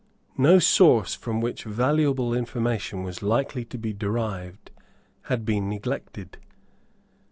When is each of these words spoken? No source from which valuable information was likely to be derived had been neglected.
No 0.39 0.57
source 0.57 1.13
from 1.13 1.41
which 1.41 1.63
valuable 1.63 2.33
information 2.33 3.03
was 3.03 3.21
likely 3.21 3.63
to 3.65 3.77
be 3.77 3.93
derived 3.93 4.71
had 5.25 5.45
been 5.45 5.69
neglected. 5.69 6.39